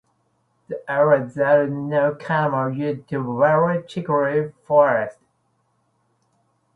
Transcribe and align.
The 0.67 0.81
area 0.89 1.27
that 1.35 1.59
is 1.59 1.69
now 1.71 2.13
Canaman 2.13 2.75
used 2.75 3.07
to 3.09 3.37
very 3.37 3.83
thickly 3.83 4.51
forested. 4.65 5.23